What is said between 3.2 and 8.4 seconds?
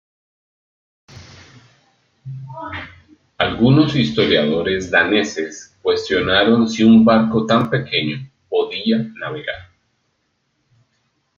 Algunos historiadores daneses cuestionaron si un barco tan pequeño